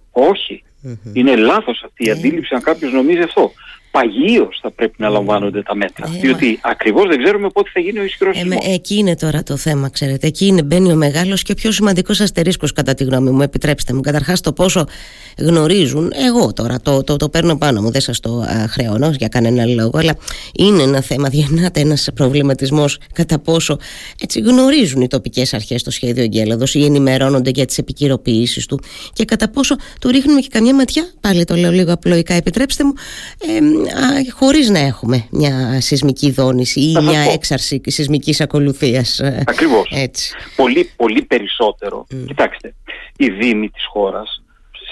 Είναι 1.12 1.36
λάθος 1.36 1.82
αυτή 1.84 2.04
η 2.04 2.08
ε. 2.08 2.12
αντίληψη 2.12 2.54
αν 2.54 2.62
κάποιος 2.62 2.92
νομίζει 2.92 3.20
αυτό 3.20 3.52
παγίως 3.96 4.58
θα 4.62 4.70
πρέπει 4.70 4.94
να 4.96 5.08
λαμβάνονται 5.08 5.62
τα 5.62 5.74
μέτρα. 5.74 6.06
Ε, 6.14 6.18
διότι 6.18 6.58
ακριβώς 6.62 7.08
δεν 7.08 7.22
ξέρουμε 7.22 7.48
πότε 7.48 7.70
θα 7.72 7.80
γίνει 7.80 7.98
ο 7.98 8.04
ισχυρός 8.04 8.36
ε, 8.36 8.72
Εκεί 8.72 8.94
είναι 8.94 9.16
τώρα 9.16 9.42
το 9.42 9.56
θέμα, 9.56 9.88
ξέρετε. 9.88 10.26
Εκεί 10.26 10.46
είναι, 10.46 10.62
μπαίνει 10.62 10.92
ο 10.92 10.96
μεγάλος 10.96 11.42
και 11.42 11.52
ο 11.52 11.54
πιο 11.54 11.72
σημαντικός 11.72 12.20
αστερίσκος, 12.20 12.72
κατά 12.72 12.94
τη 12.94 13.04
γνώμη 13.04 13.30
μου. 13.30 13.42
Επιτρέψτε 13.42 13.92
μου. 13.92 14.00
Καταρχάς, 14.00 14.40
το 14.40 14.52
πόσο 14.52 14.86
γνωρίζουν. 15.38 16.12
Εγώ 16.26 16.52
τώρα 16.52 16.80
το, 16.82 17.04
το, 17.04 17.16
το 17.16 17.28
παίρνω 17.28 17.56
πάνω 17.58 17.82
μου, 17.82 17.90
δεν 17.90 18.00
σας 18.00 18.20
το 18.20 18.38
α, 18.38 18.68
χρεώνω 18.68 19.10
για 19.18 19.28
κανένα 19.28 19.64
λόγο, 19.64 19.98
αλλά 19.98 20.16
είναι 20.54 20.82
ένα 20.82 21.00
θέμα. 21.00 21.28
Διανάται 21.36 21.80
ένας 21.80 22.08
προβληματισμός 22.14 22.98
κατά 23.12 23.38
πόσο 23.38 23.78
έτσι 24.20 24.40
γνωρίζουν 24.40 25.00
οι 25.00 25.08
τοπικές 25.08 25.54
αρχές 25.54 25.82
το 25.82 25.90
σχέδιο 25.90 26.22
εγκέλαδο 26.22 26.64
ή 26.72 26.84
ενημερώνονται 26.84 27.50
για 27.50 27.66
τις 27.66 27.78
επικυροποιήσει 27.78 28.68
του 28.68 28.80
και 29.12 29.24
κατά 29.24 29.48
πόσο 29.48 29.76
του 30.00 30.08
ρίχνουμε 30.08 30.40
και 30.40 30.48
καμιά 30.50 30.74
ματιά. 30.74 31.10
Πάλι 31.20 31.44
το 31.44 31.54
λέω 31.54 31.70
λίγο 31.70 31.92
απλοϊκά, 31.92 32.34
επιτρέψτε 32.34 32.84
μου. 32.84 32.92
Ε, 33.38 33.85
χωρίς 34.32 34.70
να 34.70 34.78
έχουμε 34.78 35.26
μια 35.30 35.80
σεισμική 35.80 36.30
δόνηση 36.30 36.80
ή 36.80 36.96
μια 37.02 37.20
έξαρση 37.20 37.80
σεισμικής 37.86 38.40
ακολουθίας. 38.40 39.18
Ε, 39.18 39.42
Ακριβώς. 39.46 39.90
Έτσι. 39.94 40.34
Πολύ, 40.56 40.90
πολύ 40.96 41.22
περισσότερο. 41.22 42.06
Κοιτάξτε, 42.26 42.74
οι 43.16 43.30
δήμοι 43.30 43.70
της 43.70 43.84
χώρας 43.84 44.42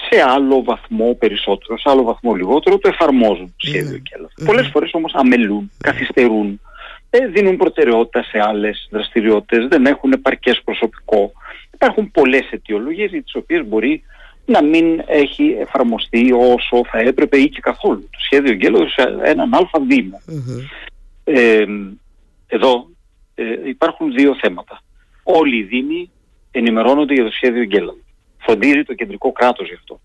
σε 0.09 0.21
άλλο 0.21 0.63
βαθμό 0.63 1.15
περισσότερο, 1.19 1.77
σε 1.77 1.89
άλλο 1.89 2.03
βαθμό 2.03 2.33
λιγότερο 2.33 2.77
το 2.77 2.87
εφαρμόζουν 2.87 3.55
το 3.57 3.67
σχέδιο 3.67 3.97
και 3.97 4.11
άλλα. 4.17 4.27
Πολλές 4.45 4.69
φορές 4.73 4.89
όμως 4.93 5.13
αμελούν, 5.13 5.71
καθυστερούν, 5.81 6.61
ε, 7.09 7.27
δίνουν 7.27 7.57
προτεραιότητα 7.57 8.23
σε 8.23 8.39
άλλες 8.39 8.87
δραστηριότητες, 8.91 9.67
δεν 9.67 9.85
έχουν 9.85 10.11
επαρκές 10.11 10.61
προσωπικό. 10.63 11.31
Υπάρχουν 11.73 12.11
πολλές 12.11 12.49
αιτιολογίες 12.51 13.11
για 13.11 13.23
τις 13.23 13.35
οποίες 13.35 13.65
μπορεί 13.67 14.03
να 14.45 14.63
μην 14.63 15.01
έχει 15.05 15.55
εφαρμοστεί 15.59 16.31
όσο 16.31 16.85
θα 16.91 16.99
έπρεπε 16.99 17.37
ή 17.37 17.49
και 17.49 17.59
καθόλου 17.61 18.09
το 18.11 18.19
σχέδιο 18.19 18.51
εγκέλου 18.51 18.89
σε 18.89 19.17
έναν 19.23 19.53
αλφα 19.53 19.79
δήμο. 19.87 20.21
Ε, 21.23 21.65
εδώ 22.47 22.89
ε, 23.35 23.43
υπάρχουν 23.67 24.13
δύο 24.13 24.35
θέματα. 24.41 24.81
Όλοι 25.23 25.57
οι 25.57 25.63
δήμοι 25.63 26.11
ενημερώνονται 26.51 27.13
για 27.13 27.23
το 27.23 27.31
σχέδιο 27.31 27.61
εγκέλου. 27.61 28.03
Φροντίζει 28.37 28.83
το 28.83 28.93
κεντρικό 28.93 29.31
κράτος 29.31 29.67
γι' 29.67 29.73
αυτό. 29.73 29.99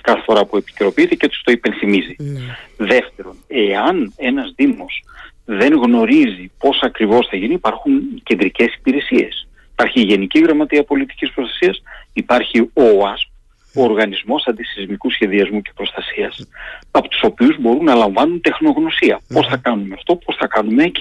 Κάθε 0.00 0.22
φορά 0.24 0.44
που 0.44 0.56
επικαιροποιείται 0.56 1.14
και 1.14 1.28
τους 1.28 1.42
το 1.42 1.52
υπενθυμίζει. 1.52 2.16
Ναι. 2.18 2.40
Δεύτερον, 2.76 3.36
εάν 3.46 4.12
ένας 4.16 4.52
δήμος 4.56 5.04
δεν 5.44 5.74
γνωρίζει 5.74 6.50
πώς 6.58 6.80
ακριβώς 6.82 7.26
θα 7.30 7.36
γίνει, 7.36 7.54
υπάρχουν 7.54 8.22
κεντρικές 8.22 8.74
υπηρεσίες 8.74 9.43
Υπάρχει 9.74 10.00
η 10.00 10.04
Γενική 10.04 10.38
Γραμματεία 10.38 10.84
Πολιτικής 10.84 11.30
Προστασίας, 11.32 11.82
υπάρχει 12.12 12.60
ο 12.60 12.82
ΟΑΣΠ, 12.82 13.28
ο 13.76 13.82
Οργανισμός 13.82 14.46
Αντισυσμικού 14.46 15.10
Σχεδιασμού 15.10 15.62
και 15.62 15.70
Προστασίας, 15.74 16.46
από 16.90 17.08
τους 17.08 17.22
οποίους 17.22 17.56
μπορούν 17.60 17.84
να 17.84 17.94
λαμβάνουν 17.94 18.40
τεχνογνωσία. 18.40 19.20
Πώς 19.32 19.46
θα 19.46 19.56
κάνουμε 19.56 19.94
αυτό, 19.94 20.16
πώς 20.16 20.36
θα 20.36 20.46
κάνουμε 20.46 20.92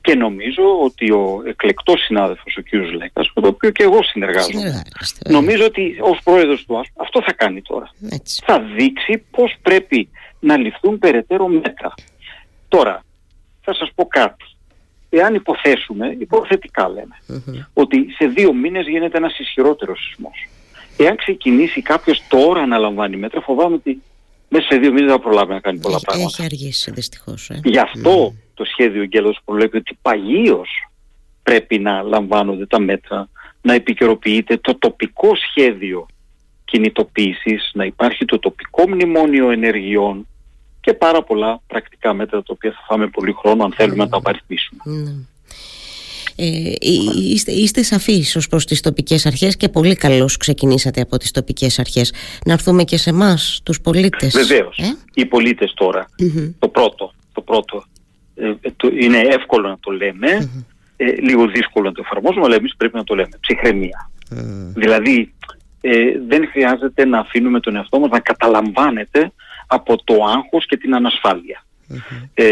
Και 0.00 0.14
νομίζω 0.14 0.62
ότι 0.82 1.10
ο 1.10 1.42
εκλεκτός 1.46 2.00
συνάδελφος, 2.04 2.56
ο 2.56 2.62
κ. 2.62 2.72
Λέκας, 2.72 3.30
με 3.34 3.42
το 3.42 3.48
οποίο 3.48 3.70
και 3.70 3.82
εγώ 3.82 4.02
συνεργάζομαι, 4.02 4.82
νομίζω 5.28 5.64
ότι 5.64 5.96
ως 6.00 6.18
πρόεδρος 6.24 6.64
του 6.64 6.78
ΑΣΠ 6.78 7.00
αυτό 7.00 7.22
θα 7.22 7.32
κάνει 7.32 7.62
τώρα. 7.62 7.90
Θα 8.44 8.60
δείξει 8.60 9.24
πώς 9.30 9.54
πρέπει 9.62 10.08
να 10.40 10.56
ληφθούν 10.56 10.98
περαιτέρω 10.98 11.46
μέτρα. 11.46 11.94
Τώρα, 12.68 13.02
θα 13.60 13.74
σας 13.74 13.90
πω 13.94 14.06
κάτι. 14.06 14.44
Εάν 15.16 15.34
υποθέσουμε, 15.34 16.16
υποθετικά 16.18 16.90
ότι 17.72 18.06
σε 18.18 18.26
δύο 18.26 18.52
μήνες 18.52 18.86
γίνεται 18.86 19.16
ένας 19.16 19.38
ισχυρότερος 19.38 20.04
σεισμός. 20.04 20.48
Εάν 20.96 21.16
ξεκινήσει 21.16 21.82
κάποιος 21.82 22.22
τώρα 22.28 22.66
να 22.66 22.78
λαμβάνει 22.78 23.16
μέτρα, 23.16 23.40
φοβάμαι 23.40 23.74
ότι 23.74 24.02
μέσα 24.48 24.66
σε 24.70 24.78
δύο 24.78 24.92
μήνες 24.92 25.10
θα 25.10 25.18
προλάβει 25.18 25.52
να 25.52 25.60
κάνει 25.60 25.78
πολλά 25.78 25.94
έχει, 25.94 26.04
πράγματα. 26.04 26.30
Έχει 26.32 26.44
αργήσει 26.44 26.90
δυστυχώς. 26.90 27.50
Ε. 27.50 27.60
Γι' 27.64 27.78
αυτό 27.78 28.34
το 28.54 28.64
σχέδιο 28.64 29.02
εγκέλος 29.02 29.38
προβλέπει 29.44 29.76
ότι 29.76 29.98
παγίως 30.02 30.68
πρέπει 31.42 31.78
να 31.78 32.02
λαμβάνονται 32.02 32.66
τα 32.66 32.80
μέτρα, 32.80 33.28
να 33.62 33.74
επικαιροποιείται 33.74 34.56
το 34.56 34.78
τοπικό 34.78 35.30
σχέδιο 35.36 36.06
κινητοποίησης, 36.64 37.70
να 37.74 37.84
υπάρχει 37.84 38.24
το 38.24 38.38
τοπικό 38.38 38.88
μνημόνιο 38.88 39.50
ενεργειών, 39.50 40.26
και 40.84 40.94
πάρα 40.94 41.22
πολλά 41.22 41.60
πρακτικά 41.66 42.14
μέτρα 42.14 42.38
τα 42.38 42.52
οποία 42.52 42.70
θα 42.70 42.84
φάμε 42.86 43.06
πολύ 43.06 43.32
χρόνο 43.38 43.64
αν 43.64 43.72
θέλουμε 43.72 44.04
να 44.04 44.08
τα 44.08 44.16
απαριθμίσουμε. 44.16 44.82
Ναι. 44.84 45.12
Ε, 46.36 46.72
είστε, 47.30 47.52
είστε 47.52 47.82
σαφείς 47.82 48.36
ως 48.36 48.48
προς 48.48 48.66
τις 48.66 48.80
τοπικές 48.80 49.26
αρχές 49.26 49.56
και 49.56 49.68
πολύ 49.68 49.94
καλώς 49.94 50.36
ξεκινήσατε 50.36 51.00
από 51.00 51.16
τις 51.16 51.30
τοπικές 51.30 51.78
αρχές. 51.78 52.12
Να 52.46 52.52
έρθουμε 52.52 52.84
και 52.84 52.96
σε 52.96 53.10
εμάς 53.10 53.60
τους 53.64 53.80
πολίτες. 53.80 54.32
Βεβαίως. 54.32 54.78
Ε; 54.78 54.96
Οι 55.14 55.26
πολίτες 55.26 55.74
το 56.58 56.68
πρώτο, 56.68 57.12
το 57.32 57.40
πρώτο 57.40 57.84
ε, 58.34 58.52
το, 58.76 58.88
είναι 59.00 59.18
εύκολο 59.18 59.68
να 59.68 59.78
το 59.80 59.90
λέμε, 59.90 60.50
ε, 60.96 61.04
λίγο 61.04 61.46
δύσκολο 61.46 61.88
να 61.88 61.92
το 61.94 62.02
εφαρμόσουμε, 62.04 62.44
αλλά 62.44 62.54
εμείς 62.54 62.76
πρέπει 62.76 62.96
να 62.96 63.04
το 63.04 63.14
λέμε. 63.14 63.38
Ψυχραιμία. 63.40 64.10
Δηλαδή, 64.74 65.34
ε, 65.80 65.94
δεν 66.28 66.48
χρειάζεται 66.52 67.04
να 67.04 67.18
αφήνουμε 67.18 67.60
τον 67.60 67.76
εαυτό 67.76 67.98
μας 67.98 68.10
να 68.10 68.20
καταλαμβάνεται 68.20 69.32
από 69.74 70.04
το 70.04 70.24
άγχος 70.24 70.66
και 70.66 70.76
την 70.76 70.94
ανασφαλεια 70.94 71.64
Ε, 72.34 72.46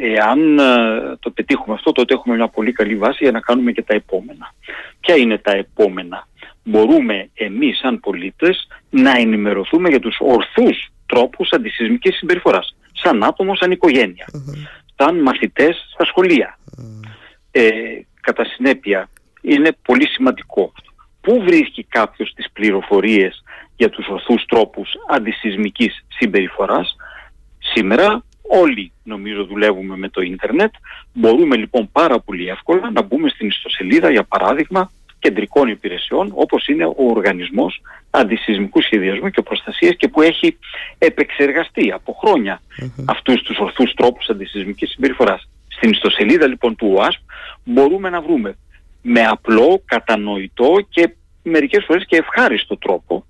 εάν 0.00 0.58
ε, 0.58 1.16
το 1.20 1.30
πετύχουμε 1.30 1.74
αυτό, 1.74 1.92
τότε 1.92 2.14
έχουμε 2.14 2.34
μια 2.34 2.48
πολύ 2.48 2.72
καλή 2.72 2.96
βάση 2.96 3.18
για 3.20 3.32
να 3.32 3.40
κάνουμε 3.40 3.72
και 3.72 3.82
τα 3.82 3.94
επόμενα. 3.94 4.54
Ποια 5.00 5.16
είναι 5.16 5.38
τα 5.38 5.52
επόμενα; 5.52 6.28
Μπορούμε 6.64 7.30
εμείς 7.34 7.78
σαν 7.78 8.00
πολίτες 8.00 8.66
να 8.90 9.10
ενημερωθούμε 9.18 9.88
για 9.88 10.00
τους 10.00 10.16
ορθούς 10.20 10.88
τρόπους 11.06 11.50
αντισυσμικής 11.50 12.16
συμπεριφοράς. 12.16 12.76
Σαν 12.92 13.24
άτομο, 13.24 13.54
σαν 13.54 13.70
οικογένεια. 13.70 14.26
Σαν 14.96 15.18
μαθητές 15.22 15.88
στα 15.92 16.04
σχολεία. 16.04 16.58
Ε, 17.50 17.70
κατά 18.20 18.44
συνέπεια, 18.44 19.08
είναι 19.40 19.76
πολύ 19.82 20.08
σημαντικό 20.08 20.72
αυτό. 20.76 20.92
Πού 21.20 21.42
βρίσκει 21.42 21.84
κάποιος 21.84 22.32
τις 22.34 22.50
πληροφορίες 22.52 23.42
για 23.78 23.90
τους 23.90 24.06
ορθούς 24.08 24.44
τρόπους 24.44 24.88
αντισυσμικής 25.08 26.04
συμπεριφοράς. 26.18 26.96
Σήμερα 27.58 28.24
όλοι 28.48 28.92
νομίζω 29.02 29.44
δουλεύουμε 29.44 29.96
με 29.96 30.08
το 30.08 30.20
ίντερνετ. 30.20 30.72
Μπορούμε 31.12 31.56
λοιπόν 31.56 31.88
πάρα 31.92 32.20
πολύ 32.20 32.48
εύκολα 32.48 32.90
να 32.90 33.02
μπούμε 33.02 33.28
στην 33.28 33.46
ιστοσελίδα 33.46 34.10
για 34.10 34.24
παράδειγμα 34.24 34.90
κεντρικών 35.18 35.68
υπηρεσιών 35.68 36.32
όπως 36.34 36.66
είναι 36.66 36.84
ο 36.84 36.94
Οργανισμός 36.96 37.80
Αντισυσμικού 38.10 38.82
Σχεδιασμού 38.82 39.30
και 39.30 39.42
Προστασίας 39.42 39.96
και 39.96 40.08
που 40.08 40.22
έχει 40.22 40.58
επεξεργαστεί 40.98 41.92
από 41.92 42.12
χρόνια 42.20 42.60
mm-hmm. 42.60 43.04
αυτούς 43.06 43.42
τους 43.42 43.58
ορθούς 43.58 43.92
τρόπους 43.94 44.28
αντισυσμικής 44.28 44.90
συμπεριφοράς. 44.90 45.48
Στην 45.68 45.90
ιστοσελίδα 45.90 46.46
λοιπόν 46.46 46.76
του 46.76 46.92
ΟΑΣΠ 46.96 47.20
μπορούμε 47.64 48.10
να 48.10 48.20
βρούμε 48.20 48.56
με 49.02 49.24
απλό, 49.26 49.82
κατανοητό 49.84 50.74
και 50.88 51.14
μερικές 51.42 51.84
φορές 51.84 52.04
και 52.06 52.16
ευχάριστο 52.16 52.78
τρόπο 52.78 53.24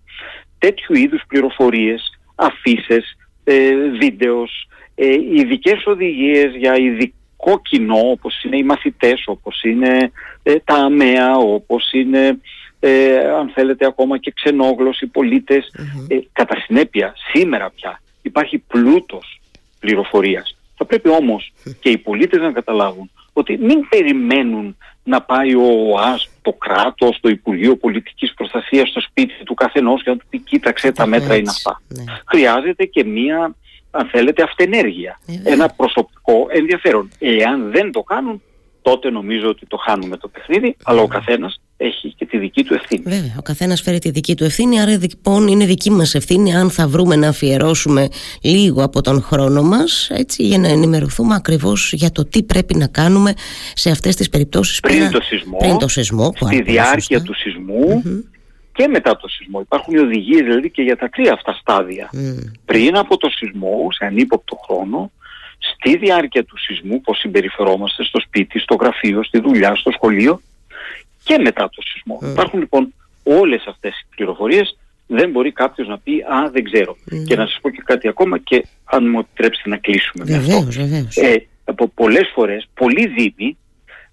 τέτοιου 0.59 0.95
είδους 0.95 1.23
πληροφορίες, 1.29 2.19
αφήσεις, 2.35 3.17
ε, 3.45 3.75
βίντεος, 4.01 4.69
ε, 4.95 5.13
ειδικές 5.13 5.87
οδηγίες 5.87 6.55
για 6.57 6.77
ειδικό 6.77 7.61
κοινό 7.63 8.11
όπως 8.11 8.43
είναι 8.43 8.57
οι 8.57 8.63
μαθητές, 8.63 9.23
όπως 9.27 9.63
είναι 9.63 10.11
ε, 10.43 10.55
τα 10.65 10.75
αμαία, 10.75 11.37
όπως 11.37 11.93
είναι 11.93 12.39
ε, 12.81 13.19
αν 13.19 13.51
θέλετε 13.55 13.87
ακόμα 13.87 14.19
και 14.19 14.33
ξενόγλωσσοι 14.35 15.07
πολίτες. 15.07 15.73
Ε, 16.09 16.19
κατά 16.33 16.61
συνέπεια 16.61 17.15
σήμερα 17.33 17.71
πια 17.71 18.01
υπάρχει 18.23 18.59
πλούτος 18.59 19.41
πληροφορίας. 19.81 20.57
Θα 20.77 20.85
πρέπει 20.85 21.09
όμως 21.09 21.53
και 21.81 21.89
οι 21.89 21.99
πολίτες 21.99 22.41
να 22.41 22.53
καταλάβουν 22.53 23.11
ότι 23.33 23.59
μην 23.59 23.89
περιμένουν 23.89 24.77
να 25.05 25.23
πάει 25.23 25.55
ο 25.55 25.93
ΟΑΣ, 25.93 26.31
το 26.69 26.75
κράτος, 26.75 27.19
το 27.21 27.29
Υπουργείο 27.29 27.77
Πολιτικής 27.77 28.35
Προστασίας 28.35 28.89
στο 28.89 29.01
σπίτι 29.01 29.45
του 29.45 29.55
καθενός 29.55 30.03
και 30.03 30.11
να 30.11 30.17
του 30.17 30.27
πει 30.31 30.39
κοίταξε 30.39 30.93
τα 30.93 31.07
μέτρα 31.07 31.37
είναι 31.37 31.51
αυτά. 31.51 31.81
Ναι. 31.89 32.05
Χρειάζεται 32.27 32.85
και 32.85 33.05
μία, 33.05 33.55
αν 33.91 34.07
θέλετε, 34.07 34.43
αυτενέργεια. 34.43 35.21
Ε, 35.27 35.53
Ένα 35.53 35.69
προσωπικό 35.69 36.47
ενδιαφέρον. 36.49 37.11
Εάν 37.19 37.71
δεν 37.71 37.93
το 37.93 38.03
κάνουν, 38.03 38.43
τότε 38.83 39.11
νομίζω 39.11 39.49
ότι 39.49 39.67
το 39.67 39.77
χάνουμε 39.77 40.17
το 40.17 40.29
παιχνίδι, 40.29 40.77
αλλά 40.85 41.01
ο 41.01 41.07
καθένας 41.07 41.61
έχει 41.81 42.15
και 42.17 42.27
τη 42.27 42.39
δική 42.39 42.65
του 42.65 42.75
ευθύνη. 42.75 43.03
Βέβαια, 43.07 43.35
ο 43.39 43.43
καθένας 43.43 43.81
φέρει 43.81 43.99
τη 43.99 44.11
δική 44.11 44.37
του 44.37 44.45
ευθύνη, 44.45 44.81
άρα 44.81 44.91
λοιπόν 44.91 45.49
είναι 45.49 45.65
δική 45.65 45.91
μας 45.91 46.15
ευθύνη 46.15 46.55
αν 46.55 46.71
θα 46.71 46.89
βρούμε 46.89 47.17
να 47.17 47.29
αφιερώσουμε 47.29 48.09
λίγο 48.43 48.83
από 48.83 49.01
τον 49.01 49.23
χρόνο 49.23 49.63
μας 49.63 50.11
για 50.37 50.59
να 50.59 50.69
ενημερωθούμε 50.69 51.35
ακριβώς 51.35 51.93
για 51.93 52.11
το 52.11 52.25
τι 52.25 52.43
πρέπει 52.43 52.75
να 52.75 52.87
κάνουμε 52.87 53.33
σε 53.75 53.91
αυτές 53.91 54.17
τις 54.17 54.29
περιπτώσεις 54.29 54.81
πριν, 54.81 55.11
το 55.11 55.21
σεισμό, 55.21 55.57
πριν 55.59 55.79
το 55.79 55.89
σεισμό 55.89 56.33
στη 56.35 56.63
διάρκεια 56.63 57.23
του 57.23 57.35
σεισμού 57.35 58.03
και 58.73 58.89
μετά 58.89 59.17
το 59.17 59.29
σεισμό. 59.29 59.61
Υπάρχουν 59.61 59.95
οι 59.95 59.99
οδηγίες 59.99 60.41
δηλαδή 60.41 60.71
και 60.71 60.83
για 60.83 60.97
τα 60.97 61.09
τρία 61.09 61.33
αυτά 61.33 61.53
στάδια. 61.61 62.11
Πριν 62.65 62.97
από 62.97 63.17
το 63.17 63.29
σεισμό, 63.31 63.87
σε 63.91 64.05
ανύποπτο 64.05 64.57
χρόνο, 64.67 65.11
στη 65.59 65.97
διάρκεια 65.97 66.45
του 66.45 66.59
σεισμού, 66.59 67.01
πώς 67.01 67.19
συμπεριφερόμαστε 67.19 68.05
στο 68.05 68.21
σπίτι, 68.21 68.59
στο 68.59 68.75
γραφείο, 68.81 69.23
στη 69.25 69.41
δουλειά, 69.41 69.75
στο 69.75 69.91
σχολείο 69.91 70.41
και 71.29 71.39
μετά 71.39 71.69
το 71.75 71.83
σεισμό. 71.83 72.19
Mm. 72.23 72.29
Υπάρχουν 72.33 72.59
λοιπόν 72.59 72.95
όλες 73.23 73.65
αυτές 73.69 73.93
οι 74.01 74.07
πληροφορίες 74.17 74.79
δεν 75.07 75.31
μπορεί 75.31 75.53
κάποιος 75.53 75.89
να 75.89 75.99
πει 75.99 76.13
Α, 76.21 76.51
δεν 76.53 76.65
ξέρω. 76.65 76.97
Mm. 77.11 77.25
Και 77.27 77.37
να 77.37 77.47
σας 77.47 77.59
πω 77.63 77.71
και 77.71 77.83
κάτι 77.85 78.09
ακόμα, 78.09 78.39
και 78.39 78.67
αν 78.85 79.09
μου 79.11 79.19
επιτρέψετε 79.19 79.69
να 79.69 79.77
κλείσουμε 79.77 80.25
βεβαίως, 80.25 80.47
με 80.49 80.55
αυτό. 80.55 80.83
Βεβαίως. 80.83 81.17
Ε, 81.17 81.47
από 81.65 81.89
πολλές 81.89 82.31
φορές, 82.35 82.69
πολλοί 82.75 83.07
δήμοι 83.07 83.57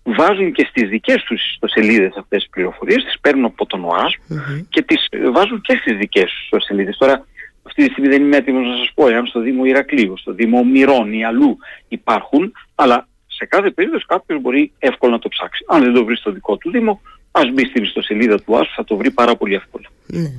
βάζουν 0.04 0.52
και 0.52 0.68
στις 0.70 0.90
δικές 0.90 1.24
τους 1.24 1.52
ιστοσελίδες 1.52 2.14
αυτές 2.18 2.42
τις 2.42 2.50
πληροφορίες, 2.50 3.04
τις 3.04 3.20
παίρνουν 3.22 3.46
από 3.46 3.66
τον 3.66 3.84
ΟΑΣ 3.84 4.16
mm-hmm. 4.30 4.66
και 4.70 4.82
τις 4.82 5.10
βάζουν 5.34 5.62
και 5.62 5.78
στις 5.82 5.98
δικές 5.98 6.24
τους 6.24 6.44
ιστοσελίδες. 6.44 6.98
Τώρα, 6.98 7.26
αυτή 7.64 7.86
τη 7.86 7.92
στιγμή 7.92 8.10
δεν 8.10 8.22
είμαι 8.22 8.38
έτοιμος 8.38 8.68
να 8.68 8.76
σας 8.76 8.92
πω 8.94 9.08
εάν 9.08 9.26
στο 9.26 9.40
Δήμο 9.40 9.66
Ηρακλείου, 9.66 10.18
στο 10.18 10.34
Δήμο 10.34 10.64
Μυρών 10.64 11.14
ή 11.14 11.26
αλλού 11.26 11.58
υπάρχουν, 11.88 12.52
αλλά 12.76 13.08
σε 13.36 13.46
κάθε 13.46 13.70
περίπτωση 13.70 14.06
κάποιος 14.06 14.42
μπορεί 14.42 14.72
εύκολα 14.80 15.12
να 15.12 15.20
το 15.20 15.30
ψάξει. 15.30 15.66
Αν 15.68 15.84
δεν 15.84 15.94
το 15.94 16.06
βρει 16.06 16.16
στο 16.16 16.32
δικό 16.32 16.58
του 16.58 16.70
Δήμο, 16.70 17.02
ας 17.32 17.52
μπει 17.54 17.66
στην 17.66 17.84
ιστοσελίδα 17.84 18.42
του 18.42 18.58
ΑΣΟ, 18.58 18.72
θα 18.76 18.84
το 18.84 18.96
βρει 18.98 19.12
πάρα 19.12 19.36
πολύ 19.36 19.54
εύκολα. 19.54 19.88
Ναι. 20.06 20.32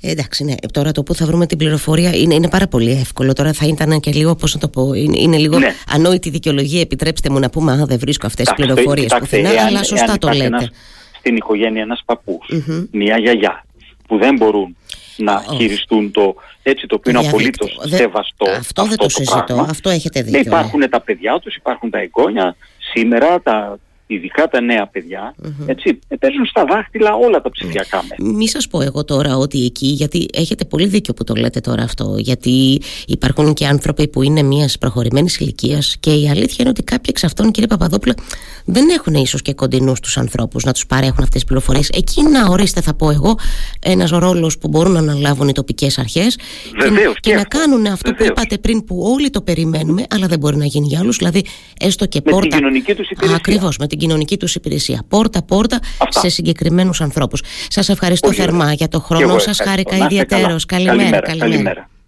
Ε, 0.00 0.10
εντάξει, 0.10 0.44
ναι. 0.44 0.54
Τώρα 0.72 0.92
το 0.92 1.02
που 1.02 1.14
θα 1.14 1.26
βρούμε 1.26 1.46
την 1.46 1.58
πληροφορία 1.58 2.14
είναι, 2.14 2.34
είναι 2.34 2.48
πάρα 2.48 2.66
πολύ 2.66 2.90
εύκολο. 2.90 3.32
Τώρα 3.32 3.52
θα 3.52 3.66
ήταν 3.66 4.00
και 4.00 4.10
λίγο, 4.10 4.34
πώς 4.34 4.54
να 4.54 4.60
το 4.60 4.68
πω, 4.68 4.92
είναι, 4.92 5.18
είναι 5.18 5.36
λίγο 5.36 5.58
ναι. 5.58 5.74
ανόητη 5.88 6.30
δικαιολογία. 6.30 6.80
Επιτρέψτε 6.80 7.30
μου 7.30 7.38
να 7.38 7.50
πούμε, 7.50 7.72
Α, 7.72 7.86
δεν 7.86 7.98
βρίσκω 7.98 8.26
αυτές 8.26 8.46
τις 8.46 8.54
πληροφορίες 8.54 9.16
πουθενά, 9.18 9.50
αλλά 9.66 9.82
σωστά 9.82 10.18
το 10.18 10.28
λέτε. 10.28 10.44
Ένας, 10.44 10.70
στην 11.18 11.36
οικογένεια 11.36 11.82
ένας 11.82 12.02
παππούς, 12.04 12.48
μια 12.90 13.18
γιαγιά, 13.18 13.64
που 14.06 14.18
δεν 14.18 14.36
μπορούν 14.36 14.76
να 15.16 15.44
oh. 15.44 15.56
χειριστούν 15.56 16.10
το 16.10 16.34
έτσι 16.62 16.86
το 16.86 16.94
οποίο 16.94 17.10
είναι 17.10 17.26
απολύτως 17.28 17.80
σεβαστό. 17.84 18.44
Αυτό, 18.50 18.58
αυτό 18.58 18.84
δεν 18.84 18.96
το, 18.96 19.04
το 19.04 19.08
συζητώ. 19.08 19.44
Πράγμα. 19.46 19.66
Αυτό 19.70 19.90
έχετε 19.90 20.22
δίκιο. 20.22 20.40
Ναι, 20.40 20.46
υπάρχουν 20.46 20.88
τα 20.90 21.00
παιδιά 21.00 21.38
τους, 21.38 21.56
υπάρχουν 21.56 21.90
τα 21.90 21.98
εγγόνια. 21.98 22.56
Σήμερα 22.92 23.40
τα 23.40 23.78
ειδικά 24.14 24.48
τα 24.48 24.60
νέα 24.60 24.86
παιδιά, 24.86 25.34
mm-hmm. 25.42 25.66
έτσι, 25.66 25.98
παίζουν 26.18 26.46
στα 26.46 26.64
δάχτυλα 26.64 27.14
όλα 27.14 27.40
τα 27.40 27.50
ψηφιακά 27.50 28.02
μέσα. 28.02 28.32
Μη 28.36 28.48
σας 28.48 28.68
πω 28.68 28.80
εγώ 28.80 29.04
τώρα 29.04 29.36
ότι 29.36 29.64
εκεί, 29.64 29.86
γιατί 29.86 30.26
έχετε 30.34 30.64
πολύ 30.64 30.86
δίκιο 30.86 31.14
που 31.14 31.24
το 31.24 31.34
λέτε 31.34 31.60
τώρα 31.60 31.82
αυτό, 31.82 32.14
γιατί 32.18 32.80
υπάρχουν 33.06 33.54
και 33.54 33.66
άνθρωποι 33.66 34.08
που 34.08 34.22
είναι 34.22 34.42
μιας 34.42 34.78
προχωρημένης 34.78 35.38
ηλικίας 35.38 35.96
και 36.00 36.10
η 36.10 36.28
αλήθεια 36.28 36.56
είναι 36.58 36.68
ότι 36.68 36.82
κάποιοι 36.82 37.06
εξ 37.08 37.24
αυτών, 37.24 37.50
κύριε 37.50 37.68
Παπαδόπουλα, 37.68 38.14
δεν 38.64 38.88
έχουν 38.88 39.14
ίσως 39.14 39.42
και 39.42 39.54
κοντινούς 39.54 40.00
τους 40.00 40.16
ανθρώπους 40.16 40.64
να 40.64 40.72
τους 40.72 40.86
παρέχουν 40.86 41.22
αυτές 41.22 41.30
τις 41.30 41.44
πληροφορίες. 41.44 41.88
Εκεί 41.88 42.22
να 42.22 42.46
ορίστε, 42.46 42.80
θα 42.80 42.94
πω 42.94 43.10
εγώ, 43.10 43.38
ένας 43.82 44.10
ρόλος 44.10 44.58
που 44.58 44.68
μπορούν 44.68 44.92
να 44.92 44.98
αναλάβουν 44.98 45.48
οι 45.48 45.52
τοπικές 45.52 45.98
αρχές 45.98 46.36
και, 46.36 47.20
και, 47.20 47.34
να 47.34 47.44
κάνουν 47.44 47.86
αυτό 47.86 48.10
Βεβαίως. 48.10 48.28
που 48.28 48.34
είπατε 48.36 48.58
πριν, 48.58 48.84
που 48.84 49.02
όλοι 49.14 49.30
το 49.30 49.40
περιμένουμε, 49.40 50.04
αλλά 50.10 50.26
δεν 50.26 50.38
μπορεί 50.38 50.56
να 50.56 50.64
γίνει 50.64 50.86
για 50.86 50.98
άλλους, 50.98 51.16
δηλαδή 51.16 51.44
έστω 51.80 52.06
και 52.06 52.20
με 52.24 52.30
πόρτα. 52.30 52.48
Την 52.48 52.58
κοινωνική 52.58 52.94
τους 52.94 53.08
Ακριβώς, 53.34 53.78
με 53.78 53.86
την 53.86 53.98
κοινωνική 54.00 54.36
τους 54.36 54.54
υπηρεσία. 54.54 55.02
Πόρτα-πόρτα 55.08 55.78
σε 56.08 56.28
συγκεκριμένους 56.28 57.00
ανθρώπους. 57.00 57.42
Σας 57.68 57.88
ευχαριστώ 57.88 58.32
θερμά 58.32 58.72
για 58.72 58.88
το 58.88 59.00
χρόνο 59.00 59.38
σας. 59.38 59.60
Χάρηκα 59.60 59.96
ιδιαίτερω. 59.96 60.56
καλημέρα. 60.66 61.20
καλημέρα. 61.20 61.46
καλημέρα. 61.46 61.90